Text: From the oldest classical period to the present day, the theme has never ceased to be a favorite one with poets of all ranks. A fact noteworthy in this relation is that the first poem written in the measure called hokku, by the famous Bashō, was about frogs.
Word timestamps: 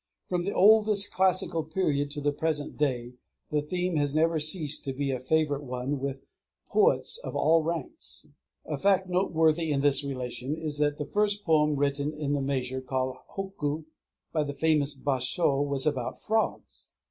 From 0.29 0.45
the 0.45 0.51
oldest 0.53 1.11
classical 1.13 1.63
period 1.63 2.09
to 2.09 2.21
the 2.21 2.31
present 2.31 2.75
day, 2.75 3.13
the 3.51 3.61
theme 3.61 3.97
has 3.97 4.15
never 4.15 4.39
ceased 4.39 4.83
to 4.85 4.93
be 4.93 5.11
a 5.11 5.19
favorite 5.19 5.61
one 5.61 5.99
with 5.99 6.25
poets 6.71 7.19
of 7.19 7.35
all 7.35 7.61
ranks. 7.61 8.25
A 8.65 8.79
fact 8.79 9.07
noteworthy 9.07 9.69
in 9.71 9.81
this 9.81 10.03
relation 10.03 10.55
is 10.57 10.79
that 10.79 10.97
the 10.97 11.05
first 11.05 11.45
poem 11.45 11.75
written 11.75 12.15
in 12.15 12.33
the 12.33 12.41
measure 12.41 12.81
called 12.81 13.17
hokku, 13.37 13.85
by 14.33 14.43
the 14.43 14.55
famous 14.55 14.99
Bashō, 14.99 15.63
was 15.63 15.85
about 15.85 16.19
frogs. 16.19 16.93